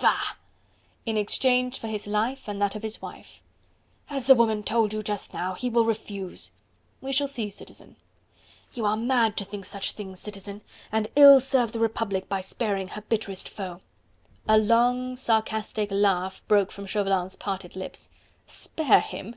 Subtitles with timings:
[0.00, 0.36] "Bah!"
[1.04, 3.42] "In exchange for his life and that of his wife."
[4.08, 5.52] "As the woman told you just now...
[5.52, 6.50] he will refuse."
[7.02, 7.96] "We shall see, Citizen."
[8.72, 12.88] "You are mad to think such things, Citizen, and ill serve the Republic by sparing
[12.88, 13.82] her bitterest foe."
[14.48, 18.08] A long, sarcastic laugh broke from Chauvelin's parted lips.
[18.46, 19.36] "Spare him?